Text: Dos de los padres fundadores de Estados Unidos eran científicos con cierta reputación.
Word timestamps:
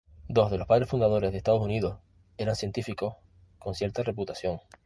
Dos 0.27 0.49
de 0.49 0.57
los 0.57 0.65
padres 0.65 0.89
fundadores 0.89 1.31
de 1.31 1.37
Estados 1.37 1.61
Unidos 1.61 1.99
eran 2.39 2.55
científicos 2.55 3.17
con 3.59 3.75
cierta 3.75 4.01
reputación. 4.01 4.59